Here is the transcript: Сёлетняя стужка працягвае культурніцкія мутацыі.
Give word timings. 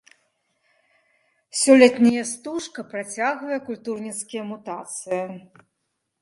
Сёлетняя 1.59 2.23
стужка 2.31 2.81
працягвае 2.95 3.59
культурніцкія 3.69 4.43
мутацыі. 4.51 5.23